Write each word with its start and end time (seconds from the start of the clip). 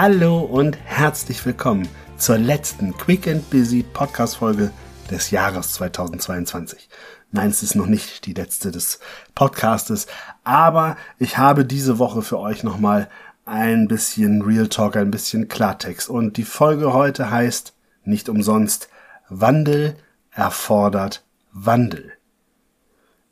Hallo 0.00 0.38
und 0.38 0.78
herzlich 0.84 1.44
willkommen 1.44 1.88
zur 2.18 2.38
letzten 2.38 2.96
Quick 2.96 3.26
and 3.26 3.50
Busy 3.50 3.82
Podcast 3.82 4.36
Folge 4.36 4.70
des 5.10 5.32
Jahres 5.32 5.72
2022. 5.72 6.88
Nein, 7.32 7.50
es 7.50 7.64
ist 7.64 7.74
noch 7.74 7.86
nicht 7.86 8.24
die 8.24 8.32
letzte 8.32 8.70
des 8.70 9.00
Podcastes, 9.34 10.06
aber 10.44 10.96
ich 11.18 11.36
habe 11.36 11.64
diese 11.64 11.98
Woche 11.98 12.22
für 12.22 12.38
euch 12.38 12.62
nochmal 12.62 13.08
ein 13.44 13.88
bisschen 13.88 14.42
Real 14.42 14.68
Talk, 14.68 14.96
ein 14.96 15.10
bisschen 15.10 15.48
Klartext 15.48 16.08
und 16.08 16.36
die 16.36 16.44
Folge 16.44 16.92
heute 16.92 17.32
heißt 17.32 17.74
nicht 18.04 18.28
umsonst 18.28 18.90
Wandel 19.28 19.96
erfordert 20.30 21.24
Wandel. 21.50 22.12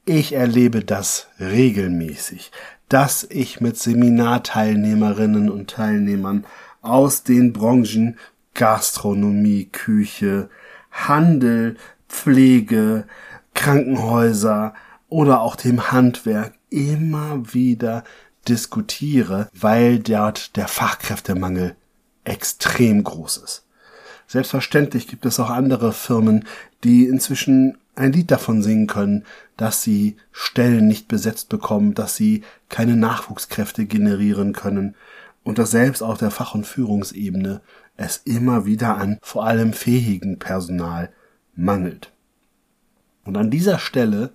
Ich 0.09 0.34
erlebe 0.34 0.84
das 0.84 1.27
regelmäßig, 1.41 2.52
dass 2.88 3.27
ich 3.28 3.60
mit 3.60 3.77
Seminarteilnehmerinnen 3.77 5.51
und 5.51 5.69
Teilnehmern 5.69 6.46
aus 6.80 7.24
den 7.24 7.52
Branchen 7.52 8.16
Gastronomie, 8.55 9.65
Küche, 9.65 10.48
Handel, 10.92 11.77
Pflege, 12.09 13.09
Krankenhäuser 13.55 14.74
oder 15.09 15.41
auch 15.41 15.56
dem 15.56 15.91
Handwerk 15.91 16.54
immer 16.70 17.52
wieder 17.52 18.04
diskutiere, 18.46 19.48
weil 19.54 19.98
dort 19.98 20.54
der 20.54 20.68
Fachkräftemangel 20.68 21.74
extrem 22.23 23.02
groß 23.02 23.38
ist. 23.38 23.65
Selbstverständlich 24.29 25.09
gibt 25.09 25.27
es 25.27 25.41
auch 25.41 25.51
andere 25.51 25.93
Firmen, 25.93 26.46
die 26.84 27.07
inzwischen 27.07 27.77
ein 27.97 28.13
Lied 28.13 28.31
davon 28.31 28.63
singen 28.63 28.87
können, 28.87 29.25
dass 29.57 29.83
sie 29.83 30.17
Stellen 30.31 30.87
nicht 30.87 31.09
besetzt 31.09 31.49
bekommen, 31.49 31.95
dass 31.95 32.15
sie 32.15 32.43
keine 32.69 32.97
Nachwuchskräfte 32.97 33.87
generieren 33.87 34.53
können 34.53 34.95
und 35.43 35.59
dass 35.59 35.71
selbst 35.71 36.03
auf 36.03 36.19
der 36.19 36.30
Fach- 36.30 36.55
und 36.55 36.66
Führungsebene 36.66 37.63
es 37.97 38.19
immer 38.25 38.66
wieder 38.66 38.99
an 38.99 39.19
vor 39.23 39.47
allem 39.47 39.73
fähigen 39.73 40.38
Personal 40.38 41.11
mangelt. 41.55 42.13
Und 43.25 43.37
an 43.37 43.51
dieser 43.51 43.79
Stelle 43.79 44.31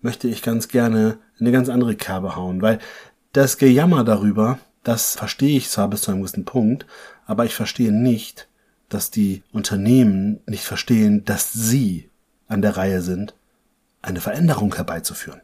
möchte 0.00 0.28
ich 0.28 0.42
ganz 0.42 0.68
gerne 0.68 1.18
eine 1.38 1.52
ganz 1.52 1.68
andere 1.68 1.94
Kerbe 1.94 2.36
hauen, 2.36 2.60
weil 2.62 2.78
das 3.32 3.58
Gejammer 3.58 4.02
darüber, 4.02 4.58
das 4.82 5.14
verstehe 5.14 5.56
ich 5.56 5.68
zwar 5.68 5.88
bis 5.88 6.02
zu 6.02 6.10
einem 6.10 6.20
gewissen 6.20 6.44
Punkt, 6.44 6.86
aber 7.26 7.44
ich 7.44 7.54
verstehe 7.54 7.92
nicht, 7.92 8.48
dass 8.88 9.10
die 9.10 9.42
Unternehmen 9.52 10.40
nicht 10.46 10.64
verstehen, 10.64 11.24
dass 11.24 11.52
sie 11.52 12.10
an 12.48 12.62
der 12.62 12.76
Reihe 12.76 13.02
sind, 13.02 13.34
eine 14.02 14.20
Veränderung 14.20 14.74
herbeizuführen. 14.74 15.40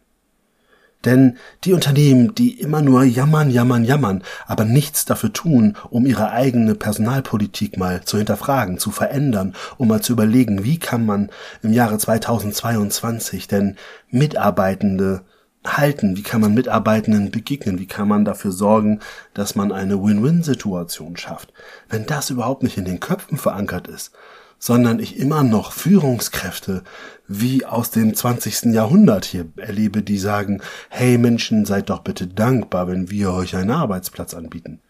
Denn 1.04 1.36
die 1.64 1.72
Unternehmen, 1.72 2.34
die 2.34 2.60
immer 2.60 2.80
nur 2.80 3.02
jammern, 3.02 3.50
jammern, 3.50 3.84
jammern, 3.84 4.22
aber 4.46 4.64
nichts 4.64 5.04
dafür 5.04 5.32
tun, 5.32 5.76
um 5.90 6.06
ihre 6.06 6.30
eigene 6.30 6.76
Personalpolitik 6.76 7.76
mal 7.76 8.04
zu 8.04 8.18
hinterfragen, 8.18 8.78
zu 8.78 8.92
verändern, 8.92 9.54
um 9.78 9.88
mal 9.88 10.00
zu 10.00 10.12
überlegen, 10.12 10.64
wie 10.64 10.78
kann 10.78 11.04
man 11.04 11.30
im 11.62 11.72
Jahre 11.72 11.98
2022 11.98 13.48
denn 13.48 13.76
Mitarbeitende 14.10 15.22
halten, 15.64 16.16
wie 16.16 16.22
kann 16.22 16.40
man 16.40 16.54
Mitarbeitenden 16.54 17.30
begegnen, 17.30 17.78
wie 17.78 17.86
kann 17.86 18.08
man 18.08 18.24
dafür 18.24 18.52
sorgen, 18.52 19.00
dass 19.34 19.54
man 19.54 19.72
eine 19.72 20.02
Win-Win-Situation 20.02 21.16
schafft. 21.16 21.52
Wenn 21.88 22.06
das 22.06 22.30
überhaupt 22.30 22.62
nicht 22.62 22.78
in 22.78 22.84
den 22.84 23.00
Köpfen 23.00 23.38
verankert 23.38 23.86
ist, 23.86 24.12
sondern 24.58 25.00
ich 25.00 25.18
immer 25.18 25.42
noch 25.42 25.72
Führungskräfte 25.72 26.84
wie 27.26 27.64
aus 27.64 27.90
dem 27.90 28.14
20. 28.14 28.72
Jahrhundert 28.72 29.24
hier 29.24 29.46
erlebe, 29.56 30.02
die 30.02 30.18
sagen, 30.18 30.60
hey 30.88 31.18
Menschen, 31.18 31.64
seid 31.64 31.90
doch 31.90 32.00
bitte 32.00 32.28
dankbar, 32.28 32.86
wenn 32.86 33.10
wir 33.10 33.32
euch 33.32 33.56
einen 33.56 33.72
Arbeitsplatz 33.72 34.34
anbieten. 34.34 34.80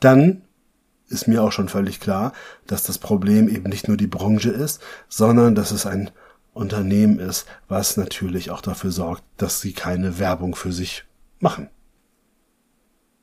Dann 0.00 0.42
ist 1.08 1.28
mir 1.28 1.42
auch 1.42 1.52
schon 1.52 1.68
völlig 1.68 2.00
klar, 2.00 2.32
dass 2.66 2.84
das 2.84 2.98
Problem 2.98 3.48
eben 3.48 3.68
nicht 3.68 3.86
nur 3.86 3.98
die 3.98 4.06
Branche 4.06 4.48
ist, 4.48 4.80
sondern 5.08 5.54
dass 5.54 5.72
es 5.72 5.84
ein 5.84 6.10
Unternehmen 6.52 7.18
ist, 7.18 7.46
was 7.68 7.96
natürlich 7.96 8.50
auch 8.50 8.60
dafür 8.60 8.90
sorgt, 8.90 9.24
dass 9.36 9.60
sie 9.60 9.72
keine 9.72 10.18
Werbung 10.18 10.54
für 10.54 10.72
sich 10.72 11.04
machen. 11.40 11.68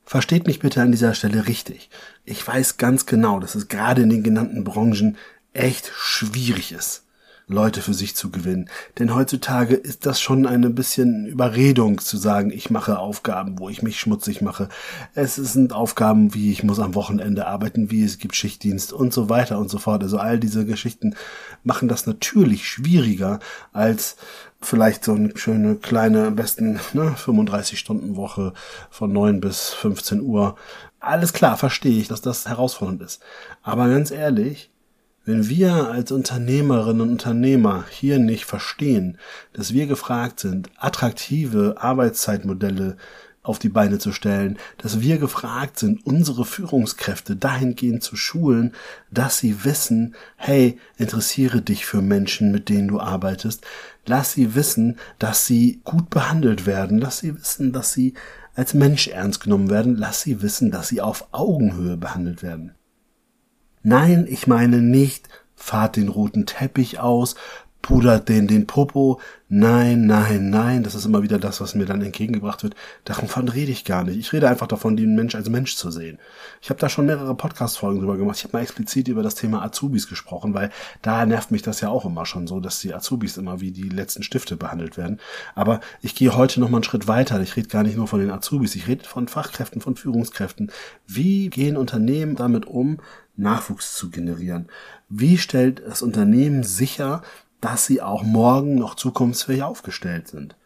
Versteht 0.04 0.46
mich 0.46 0.58
bitte 0.58 0.82
an 0.82 0.90
dieser 0.90 1.14
Stelle 1.14 1.46
richtig. 1.46 1.88
Ich 2.24 2.44
weiß 2.44 2.76
ganz 2.78 3.06
genau, 3.06 3.38
dass 3.38 3.54
es 3.54 3.68
gerade 3.68 4.02
in 4.02 4.10
den 4.10 4.24
genannten 4.24 4.64
Branchen 4.64 5.16
echt 5.52 5.92
schwierig 5.94 6.72
ist, 6.72 7.06
Leute 7.50 7.82
für 7.82 7.94
sich 7.94 8.14
zu 8.14 8.30
gewinnen. 8.30 8.68
Denn 8.98 9.14
heutzutage 9.14 9.74
ist 9.74 10.06
das 10.06 10.20
schon 10.20 10.46
eine 10.46 10.70
bisschen 10.70 11.26
Überredung 11.26 11.98
zu 11.98 12.16
sagen, 12.16 12.50
ich 12.50 12.70
mache 12.70 12.98
Aufgaben, 12.98 13.58
wo 13.58 13.68
ich 13.68 13.82
mich 13.82 13.98
schmutzig 13.98 14.40
mache. 14.40 14.68
Es 15.14 15.34
sind 15.36 15.72
Aufgaben 15.72 16.34
wie 16.34 16.52
ich 16.52 16.62
muss 16.62 16.78
am 16.78 16.94
Wochenende 16.94 17.46
arbeiten, 17.46 17.90
wie 17.90 18.04
es 18.04 18.18
gibt 18.18 18.36
Schichtdienst 18.36 18.92
und 18.92 19.12
so 19.12 19.28
weiter 19.28 19.58
und 19.58 19.70
so 19.70 19.78
fort. 19.78 20.02
Also 20.02 20.18
all 20.18 20.38
diese 20.38 20.64
Geschichten 20.64 21.14
machen 21.64 21.88
das 21.88 22.06
natürlich 22.06 22.68
schwieriger 22.68 23.40
als 23.72 24.16
vielleicht 24.60 25.04
so 25.04 25.14
eine 25.14 25.36
schöne 25.36 25.76
kleine, 25.76 26.26
am 26.26 26.36
besten 26.36 26.80
ne, 26.92 27.14
35 27.16 27.78
Stunden 27.78 28.16
Woche 28.16 28.52
von 28.90 29.12
9 29.12 29.40
bis 29.40 29.70
15 29.70 30.20
Uhr. 30.20 30.56
Alles 31.00 31.32
klar, 31.32 31.56
verstehe 31.56 31.98
ich, 31.98 32.08
dass 32.08 32.20
das 32.20 32.46
herausfordernd 32.46 33.02
ist. 33.02 33.22
Aber 33.62 33.88
ganz 33.88 34.10
ehrlich, 34.10 34.70
wenn 35.24 35.48
wir 35.48 35.90
als 35.90 36.12
Unternehmerinnen 36.12 37.02
und 37.02 37.10
Unternehmer 37.10 37.84
hier 37.90 38.18
nicht 38.18 38.44
verstehen, 38.44 39.18
dass 39.52 39.72
wir 39.72 39.86
gefragt 39.86 40.40
sind, 40.40 40.70
attraktive 40.78 41.76
Arbeitszeitmodelle 41.78 42.96
auf 43.42 43.58
die 43.58 43.68
Beine 43.68 43.98
zu 43.98 44.12
stellen, 44.12 44.58
dass 44.78 45.00
wir 45.00 45.18
gefragt 45.18 45.78
sind, 45.78 46.04
unsere 46.04 46.44
Führungskräfte 46.44 47.36
dahingehend 47.36 48.02
zu 48.02 48.16
schulen, 48.16 48.72
dass 49.10 49.38
sie 49.38 49.64
wissen, 49.64 50.14
hey, 50.36 50.78
interessiere 50.98 51.62
dich 51.62 51.86
für 51.86 52.02
Menschen, 52.02 52.52
mit 52.52 52.68
denen 52.68 52.88
du 52.88 53.00
arbeitest, 53.00 53.64
lass 54.06 54.32
sie 54.32 54.54
wissen, 54.54 54.98
dass 55.18 55.46
sie 55.46 55.80
gut 55.84 56.10
behandelt 56.10 56.66
werden, 56.66 56.98
lass 56.98 57.18
sie 57.18 57.34
wissen, 57.34 57.72
dass 57.72 57.92
sie 57.92 58.14
als 58.54 58.74
Mensch 58.74 59.08
ernst 59.08 59.40
genommen 59.40 59.70
werden, 59.70 59.96
lass 59.96 60.22
sie 60.22 60.42
wissen, 60.42 60.70
dass 60.70 60.88
sie 60.88 61.00
auf 61.00 61.28
Augenhöhe 61.32 61.96
behandelt 61.96 62.42
werden. 62.42 62.74
Nein, 63.82 64.26
ich 64.28 64.46
meine 64.46 64.82
nicht, 64.82 65.28
fahrt 65.54 65.96
den 65.96 66.08
roten 66.08 66.46
Teppich 66.46 67.00
aus, 67.00 67.34
pudert 67.82 68.28
den 68.28 68.46
den 68.46 68.66
Popo. 68.66 69.20
Nein, 69.48 70.06
nein, 70.06 70.50
nein, 70.50 70.84
das 70.84 70.94
ist 70.94 71.06
immer 71.06 71.24
wieder 71.24 71.38
das, 71.40 71.60
was 71.60 71.74
mir 71.74 71.84
dann 71.84 72.02
entgegengebracht 72.02 72.62
wird. 72.62 72.76
Davon 73.04 73.48
rede 73.48 73.72
ich 73.72 73.84
gar 73.84 74.04
nicht. 74.04 74.16
Ich 74.16 74.32
rede 74.32 74.48
einfach 74.48 74.68
davon, 74.68 74.96
den 74.96 75.16
Mensch 75.16 75.34
als 75.34 75.48
Mensch 75.48 75.74
zu 75.74 75.90
sehen. 75.90 76.18
Ich 76.62 76.70
habe 76.70 76.78
da 76.78 76.88
schon 76.88 77.06
mehrere 77.06 77.34
Podcast-Folgen 77.34 77.98
drüber 77.98 78.16
gemacht. 78.16 78.36
Ich 78.36 78.44
habe 78.44 78.56
mal 78.56 78.62
explizit 78.62 79.08
über 79.08 79.24
das 79.24 79.34
Thema 79.34 79.62
Azubis 79.64 80.08
gesprochen, 80.08 80.54
weil 80.54 80.70
da 81.02 81.26
nervt 81.26 81.50
mich 81.50 81.62
das 81.62 81.80
ja 81.80 81.88
auch 81.88 82.04
immer 82.04 82.26
schon 82.26 82.46
so, 82.46 82.60
dass 82.60 82.78
die 82.78 82.94
Azubis 82.94 83.38
immer 83.38 83.60
wie 83.60 83.72
die 83.72 83.88
letzten 83.88 84.22
Stifte 84.22 84.56
behandelt 84.56 84.96
werden. 84.96 85.18
Aber 85.56 85.80
ich 86.00 86.14
gehe 86.14 86.36
heute 86.36 86.60
noch 86.60 86.68
mal 86.68 86.76
einen 86.76 86.84
Schritt 86.84 87.08
weiter. 87.08 87.40
Ich 87.40 87.56
rede 87.56 87.68
gar 87.68 87.82
nicht 87.82 87.96
nur 87.96 88.06
von 88.06 88.20
den 88.20 88.30
Azubis, 88.30 88.76
ich 88.76 88.86
rede 88.86 89.04
von 89.04 89.26
Fachkräften, 89.26 89.80
von 89.80 89.96
Führungskräften. 89.96 90.70
Wie 91.08 91.50
gehen 91.50 91.76
Unternehmen 91.76 92.36
damit 92.36 92.66
um, 92.66 92.98
Nachwuchs 93.36 93.96
zu 93.96 94.10
generieren? 94.10 94.68
Wie 95.08 95.38
stellt 95.38 95.82
das 95.84 96.02
Unternehmen 96.02 96.62
sicher, 96.62 97.22
dass 97.60 97.86
sie 97.86 98.02
auch 98.02 98.22
morgen 98.22 98.74
noch 98.74 98.94
zukunftsfähig 98.94 99.62
aufgestellt 99.62 100.28
sind? 100.28 100.56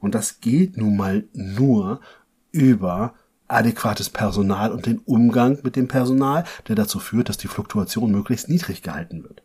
Und 0.00 0.14
das 0.14 0.40
geht 0.40 0.76
nun 0.76 0.96
mal 0.96 1.24
nur 1.32 2.00
über 2.52 3.14
adäquates 3.48 4.10
Personal 4.10 4.72
und 4.72 4.86
den 4.86 4.98
Umgang 4.98 5.58
mit 5.62 5.76
dem 5.76 5.88
Personal, 5.88 6.44
der 6.68 6.74
dazu 6.74 6.98
führt, 6.98 7.28
dass 7.28 7.36
die 7.36 7.48
Fluktuation 7.48 8.10
möglichst 8.10 8.48
niedrig 8.48 8.82
gehalten 8.82 9.22
wird. 9.22 9.43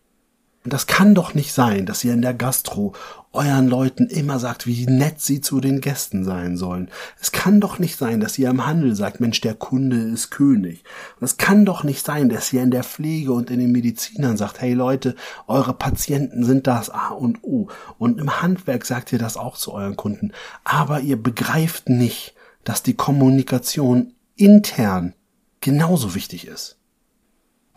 Und 0.63 0.73
das 0.73 0.87
kann 0.87 1.15
doch 1.15 1.33
nicht 1.33 1.53
sein, 1.53 1.85
dass 1.85 2.03
ihr 2.03 2.13
in 2.13 2.21
der 2.21 2.33
Gastro 2.33 2.93
euren 3.31 3.67
Leuten 3.67 4.07
immer 4.07 4.39
sagt, 4.39 4.67
wie 4.67 4.85
nett 4.87 5.21
sie 5.21 5.39
zu 5.39 5.61
den 5.61 5.79
Gästen 5.79 6.25
sein 6.25 6.57
sollen. 6.57 6.89
Es 7.21 7.31
kann 7.31 7.61
doch 7.61 7.79
nicht 7.79 7.95
sein, 7.95 8.19
dass 8.19 8.37
ihr 8.37 8.49
im 8.49 8.65
Handel 8.65 8.95
sagt, 8.95 9.21
Mensch, 9.21 9.39
der 9.39 9.53
Kunde 9.53 9.97
ist 9.97 10.31
König. 10.31 10.83
Und 11.19 11.25
es 11.25 11.37
kann 11.37 11.65
doch 11.65 11.83
nicht 11.83 12.05
sein, 12.05 12.27
dass 12.27 12.51
ihr 12.51 12.61
in 12.61 12.71
der 12.71 12.83
Pflege 12.83 13.31
und 13.31 13.51
in 13.51 13.59
den 13.59 13.71
Medizinern 13.71 14.35
sagt, 14.35 14.59
hey 14.59 14.73
Leute, 14.73 15.15
eure 15.47 15.73
Patienten 15.73 16.43
sind 16.43 16.67
das 16.67 16.89
A 16.89 17.09
und 17.09 17.43
O. 17.43 17.67
Und 17.97 18.19
im 18.19 18.41
Handwerk 18.41 18.85
sagt 18.85 19.13
ihr 19.13 19.19
das 19.19 19.37
auch 19.37 19.55
zu 19.55 19.73
euren 19.73 19.95
Kunden. 19.95 20.31
Aber 20.63 20.99
ihr 20.99 21.21
begreift 21.21 21.87
nicht, 21.87 22.33
dass 22.63 22.83
die 22.83 22.95
Kommunikation 22.95 24.13
intern 24.35 25.13
genauso 25.61 26.15
wichtig 26.15 26.47
ist. 26.47 26.78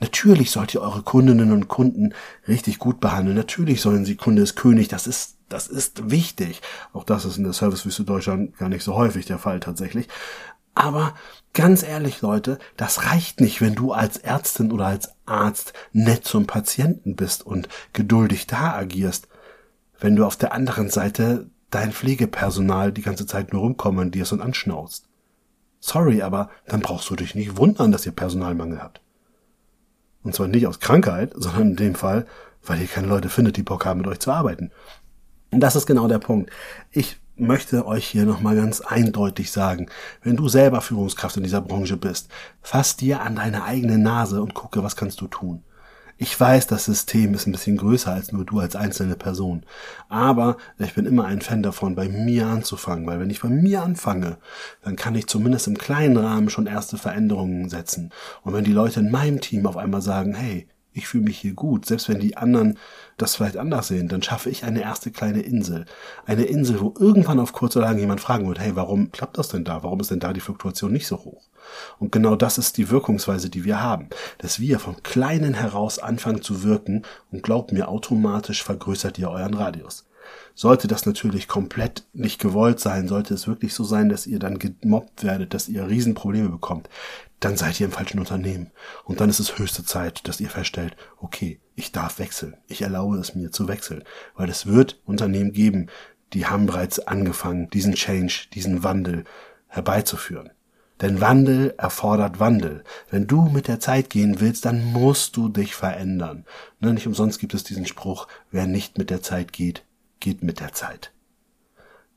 Natürlich 0.03 0.51
sollt 0.51 0.75
ihr 0.75 0.81
eure 0.81 1.03
Kundinnen 1.03 1.53
und 1.53 1.69
Kunden 1.69 2.13
richtig 2.49 2.81
gut 2.81 2.99
behandeln. 2.99 3.37
Natürlich 3.37 3.81
sollen 3.81 4.05
sie 4.05 4.17
Kunde 4.17 4.43
ist 4.43 4.57
König. 4.57 4.89
Das 4.89 5.07
ist, 5.07 5.37
das 5.49 5.69
ist 5.69 6.11
wichtig. 6.11 6.61
Auch 6.93 7.05
das 7.05 7.25
ist 7.25 7.37
in 7.37 7.45
der 7.45 7.53
Servicewüste 7.53 8.03
Deutschland 8.03 8.59
gar 8.59 8.69
nicht 8.69 8.83
so 8.83 8.97
häufig 8.97 9.27
der 9.27 9.39
Fall 9.39 9.61
tatsächlich. 9.61 10.09
Aber 10.75 11.15
ganz 11.53 11.85
ehrlich, 11.85 12.21
Leute, 12.21 12.59
das 12.77 13.07
reicht 13.07 13.41
nicht, 13.41 13.61
wenn 13.61 13.77
du 13.77 13.93
als 13.93 14.17
Ärztin 14.17 14.73
oder 14.73 14.87
als 14.87 15.11
Arzt 15.25 15.73
nett 15.93 16.25
zum 16.25 16.49
Patienten 16.49 17.15
bist 17.15 17.47
und 17.47 17.69
geduldig 17.93 18.49
da 18.49 18.73
agierst. 18.73 19.29
Wenn 20.01 20.17
du 20.17 20.27
auf 20.27 20.35
der 20.35 20.53
anderen 20.53 20.91
Seite 20.91 21.49
dein 21.71 21.93
Pflegepersonal 21.93 22.91
die 22.91 23.03
ganze 23.03 23.27
Zeit 23.27 23.53
nur 23.53 23.63
rumkommandierst 23.63 24.33
und 24.33 24.41
anschnauzt. 24.41 25.07
Sorry, 25.79 26.23
aber 26.23 26.51
dann 26.67 26.81
brauchst 26.81 27.09
du 27.09 27.15
dich 27.15 27.37
nicht 27.37 27.57
wundern, 27.57 27.93
dass 27.93 28.05
ihr 28.05 28.13
Personalmangel 28.13 28.83
habt. 28.83 29.02
Und 30.23 30.35
zwar 30.35 30.49
nicht 30.49 30.67
aus 30.67 30.81
Krankheit, 30.81 31.33
sondern 31.35 31.71
in 31.71 31.77
dem 31.77 31.95
Fall, 31.95 32.27
weil 32.65 32.81
ihr 32.81 32.87
keine 32.87 33.09
Leute 33.09 33.29
findet, 33.29 33.57
die 33.57 33.63
Bock 33.63 33.85
haben, 33.85 33.99
mit 33.99 34.09
euch 34.09 34.21
zu 34.21 34.31
arbeiten. 34.31 34.71
Und 35.51 35.61
das 35.61 35.77
ist 35.77 35.87
genau 35.87 36.09
der 36.09 36.19
Punkt. 36.19 36.51
Ich 36.91 37.21
möchte 37.37 37.87
euch 37.87 38.07
hier 38.07 38.25
nochmal 38.25 38.57
ganz 38.57 38.81
eindeutig 38.81 39.51
sagen, 39.51 39.89
wenn 40.23 40.37
du 40.37 40.49
selber 40.49 40.81
Führungskraft 40.81 41.37
in 41.37 41.43
dieser 41.43 41.61
Branche 41.61 41.97
bist, 41.97 42.31
fass 42.63 42.97
dir 42.97 43.21
an 43.21 43.37
deine 43.37 43.65
eigene 43.65 43.99
Nase 43.99 44.43
und 44.43 44.55
gucke, 44.55 44.83
was 44.83 44.97
kannst 44.97 45.21
du 45.21 45.27
tun. 45.27 45.63
Ich 46.23 46.39
weiß, 46.39 46.69
das 46.69 46.85
System 46.85 47.35
ist 47.35 47.49
ein 47.49 47.51
bisschen 47.51 47.77
größer 47.77 48.13
als 48.13 48.31
nur 48.31 48.45
du 48.45 48.61
als 48.61 48.77
einzelne 48.77 49.17
Person. 49.17 49.65
Aber 50.09 50.57
ich 50.79 50.95
bin 50.95 51.05
immer 51.05 51.25
ein 51.25 51.41
Fan 51.41 51.65
davon, 51.65 51.97
bei 51.97 52.09
mir 52.09 52.47
anzufangen, 52.47 53.09
weil 53.09 53.19
wenn 53.19 53.29
ich 53.29 53.41
bei 53.41 53.49
mir 53.49 53.83
anfange, 53.83 54.37
dann 54.83 54.95
kann 54.95 55.17
ich 55.17 55.27
zumindest 55.27 55.67
im 55.67 55.77
kleinen 55.77 56.17
Rahmen 56.17 56.49
schon 56.49 56.69
erste 56.69 56.97
Veränderungen 56.97 57.69
setzen. 57.69 58.11
Und 58.45 58.53
wenn 58.53 58.63
die 58.63 58.73
Leute 58.73 59.01
in 59.01 59.11
meinem 59.11 59.41
Team 59.41 59.67
auf 59.67 59.77
einmal 59.77 60.01
sagen, 60.01 60.33
hey, 60.33 60.69
ich 60.93 61.09
fühle 61.09 61.25
mich 61.25 61.39
hier 61.39 61.55
gut, 61.55 61.87
selbst 61.87 62.09
wenn 62.09 62.21
die 62.21 62.37
anderen 62.37 62.79
das 63.17 63.37
vielleicht 63.37 63.57
anders 63.57 63.89
sehen, 63.89 64.09
dann 64.09 64.23
schaffe 64.23 64.51
ich 64.51 64.65
eine 64.65 64.83
erste 64.83 65.11
kleine 65.11 65.41
Insel. 65.41 65.87
Eine 66.27 66.45
Insel, 66.45 66.81
wo 66.81 66.95
irgendwann 66.99 67.41
auf 67.41 67.53
kurz 67.53 67.77
oder 67.77 67.93
jemand 67.97 68.21
fragen 68.21 68.47
wird, 68.47 68.59
hey, 68.61 68.77
warum 68.77 69.11
klappt 69.11 69.39
das 69.39 69.49
denn 69.49 69.65
da? 69.65 69.83
Warum 69.83 70.01
ist 70.01 70.11
denn 70.11 70.21
da 70.21 70.33
die 70.33 70.41
Fluktuation 70.41 70.93
nicht 70.93 71.07
so 71.07 71.19
hoch? 71.19 71.49
Und 71.99 72.13
genau 72.13 72.37
das 72.37 72.59
ist 72.59 72.77
die 72.77 72.91
Wirkungsweise, 72.91 73.49
die 73.49 73.65
wir 73.65 73.83
haben. 73.83 74.09
Dass 74.39 74.61
wir 74.61 74.79
vom 74.79 75.03
Kleinen 75.03 75.55
heraus 75.55 75.99
anfangen 75.99 76.43
zu 76.43 76.63
wirken 76.63 77.03
und 77.31 77.43
glaubt 77.43 77.73
mir, 77.73 77.89
automatisch 77.89 78.63
vergrößert 78.63 79.19
ihr 79.19 79.31
euren 79.31 79.55
Radius. 79.55 80.05
Sollte 80.55 80.89
das 80.89 81.07
natürlich 81.07 81.49
komplett 81.49 82.05
nicht 82.13 82.41
gewollt 82.41 82.81
sein, 82.81 83.09
sollte 83.09 83.35
es 83.35 83.47
wirklich 83.47 83.75
so 83.75 83.85
sein, 83.85 84.09
dass 84.09 84.27
ihr 84.27 84.39
dann 84.39 84.59
gemobbt 84.59 85.25
werdet, 85.25 85.55
dass 85.55 85.69
ihr 85.69 85.89
Riesenprobleme 85.89 86.49
bekommt, 86.49 86.89
dann 87.41 87.57
seid 87.57 87.81
ihr 87.81 87.87
im 87.87 87.93
falschen 87.93 88.21
Unternehmen. 88.21 88.71
Und 89.05 89.21
dann 89.21 89.31
ist 89.31 89.41
es 89.41 89.59
höchste 89.59 89.85
Zeit, 89.85 90.29
dass 90.29 90.41
ihr 90.41 90.51
feststellt, 90.51 90.97
okay, 91.19 91.61
ich 91.75 91.91
darf 91.91 92.19
wechseln. 92.19 92.57
Ich 92.69 92.83
erlaube 92.83 93.19
es 93.19 93.35
mir 93.35 93.51
zu 93.51 93.67
wechseln. 93.67 94.05
Weil 94.35 94.49
es 94.49 94.67
wird 94.67 95.01
Unternehmen 95.05 95.53
geben, 95.53 95.89
die 96.33 96.47
haben 96.47 96.67
bereits 96.67 97.01
angefangen, 97.01 97.69
diesen 97.71 97.95
Change, 97.95 98.49
diesen 98.53 98.85
Wandel 98.85 99.25
herbeizuführen. 99.69 100.51
Denn 101.01 101.21
Wandel 101.21 101.75
erfordert 101.79 102.39
Wandel. 102.39 102.85
Wenn 103.11 103.27
du 103.27 103.49
mit 103.49 103.67
der 103.67 103.81
Zeit 103.81 104.09
gehen 104.09 104.39
willst, 104.39 104.65
dann 104.65 104.85
musst 104.93 105.37
du 105.37 105.49
dich 105.49 105.75
verändern. 105.75 106.45
Ne, 106.79 106.95
nicht 106.95 107.09
umsonst 107.09 107.41
gibt 107.41 107.55
es 107.55 107.65
diesen 107.65 107.87
Spruch, 107.87 108.29
wer 108.53 108.69
nicht 108.69 108.99
mit 108.99 109.11
der 109.11 109.21
Zeit 109.21 109.53
geht, 109.53 109.85
geht 110.23 110.43
mit 110.43 110.61
der 110.61 110.73
Zeit. 110.73 111.13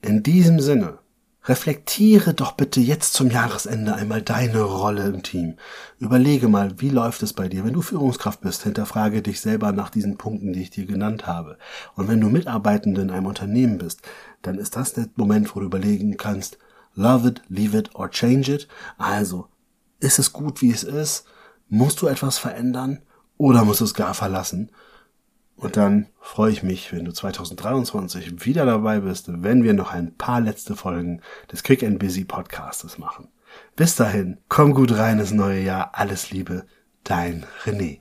In 0.01 0.23
diesem 0.23 0.61
Sinne, 0.61 0.99
reflektiere 1.43 2.33
doch 2.33 2.53
bitte 2.53 2.79
jetzt 2.79 3.13
zum 3.13 3.29
Jahresende 3.29 3.95
einmal 3.95 4.21
deine 4.21 4.61
Rolle 4.61 5.03
im 5.07 5.23
Team. 5.23 5.57
Überlege 5.99 6.47
mal, 6.47 6.79
wie 6.79 6.89
läuft 6.89 7.21
es 7.23 7.33
bei 7.33 7.49
dir? 7.49 7.65
Wenn 7.65 7.73
du 7.73 7.81
Führungskraft 7.81 8.41
bist, 8.41 8.63
hinterfrage 8.63 9.21
dich 9.21 9.41
selber 9.41 9.71
nach 9.71 9.89
diesen 9.89 10.17
Punkten, 10.17 10.53
die 10.53 10.61
ich 10.61 10.69
dir 10.69 10.85
genannt 10.85 11.27
habe. 11.27 11.57
Und 11.95 12.07
wenn 12.07 12.21
du 12.21 12.29
Mitarbeitende 12.29 13.01
in 13.01 13.11
einem 13.11 13.25
Unternehmen 13.25 13.77
bist, 13.77 14.01
dann 14.41 14.57
ist 14.57 14.75
das 14.75 14.93
der 14.93 15.07
Moment, 15.15 15.55
wo 15.55 15.59
du 15.59 15.65
überlegen 15.65 16.17
kannst, 16.17 16.57
love 16.93 17.27
it, 17.27 17.41
leave 17.49 17.77
it 17.77 17.93
or 17.95 18.09
change 18.09 18.53
it. 18.53 18.67
Also, 18.97 19.47
ist 19.99 20.19
es 20.19 20.33
gut, 20.33 20.61
wie 20.61 20.71
es 20.71 20.83
ist? 20.83 21.25
Musst 21.67 22.01
du 22.01 22.07
etwas 22.07 22.37
verändern? 22.37 23.01
Oder 23.37 23.65
musst 23.65 23.81
du 23.81 23.85
es 23.85 23.93
gar 23.93 24.13
verlassen? 24.13 24.71
Und 25.57 25.77
dann 25.77 26.07
freue 26.19 26.51
ich 26.51 26.63
mich, 26.63 26.91
wenn 26.91 27.05
du 27.05 27.13
2023 27.13 28.45
wieder 28.45 28.65
dabei 28.65 28.99
bist, 28.99 29.31
wenn 29.41 29.63
wir 29.63 29.73
noch 29.73 29.91
ein 29.91 30.15
paar 30.15 30.41
letzte 30.41 30.75
Folgen 30.75 31.21
des 31.51 31.63
Quick 31.63 31.83
and 31.83 31.97
Busy 31.99 32.25
Podcastes 32.25 32.97
machen. 32.97 33.29
Bis 33.75 33.95
dahin, 33.95 34.37
komm 34.49 34.73
gut 34.73 34.97
rein 34.97 35.19
ins 35.19 35.31
neue 35.31 35.61
Jahr. 35.61 35.91
Alles 35.93 36.31
Liebe, 36.31 36.65
dein 37.03 37.45
René. 37.63 37.99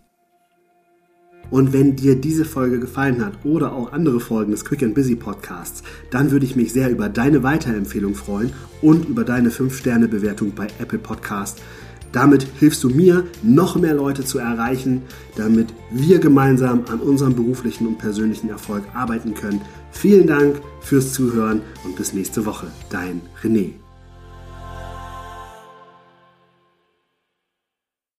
Und 1.50 1.72
wenn 1.72 1.94
dir 1.94 2.16
diese 2.20 2.44
Folge 2.44 2.80
gefallen 2.80 3.24
hat 3.24 3.44
oder 3.44 3.72
auch 3.72 3.92
andere 3.92 4.18
Folgen 4.18 4.50
des 4.50 4.64
Quick 4.64 4.82
and 4.82 4.94
Busy 4.94 5.14
Podcasts, 5.14 5.82
dann 6.10 6.30
würde 6.30 6.46
ich 6.46 6.56
mich 6.56 6.72
sehr 6.72 6.90
über 6.90 7.08
deine 7.08 7.42
Weiterempfehlung 7.42 8.14
freuen 8.14 8.52
und 8.82 9.08
über 9.08 9.24
deine 9.24 9.50
5-Sterne-Bewertung 9.50 10.52
bei 10.54 10.68
Apple 10.80 10.98
Podcast 10.98 11.60
damit 12.14 12.46
hilfst 12.58 12.82
du 12.84 12.88
mir, 12.88 13.24
noch 13.42 13.76
mehr 13.76 13.94
Leute 13.94 14.24
zu 14.24 14.38
erreichen, 14.38 15.02
damit 15.36 15.74
wir 15.90 16.18
gemeinsam 16.20 16.84
an 16.88 17.00
unserem 17.00 17.34
beruflichen 17.34 17.86
und 17.86 17.98
persönlichen 17.98 18.48
Erfolg 18.48 18.84
arbeiten 18.94 19.34
können. 19.34 19.60
Vielen 19.90 20.26
Dank 20.26 20.60
fürs 20.80 21.12
Zuhören 21.12 21.60
und 21.84 21.96
bis 21.96 22.12
nächste 22.12 22.46
Woche. 22.46 22.68
Dein 22.90 23.20
René. 23.42 23.83